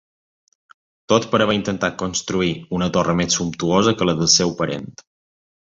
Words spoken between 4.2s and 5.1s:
del seu parent.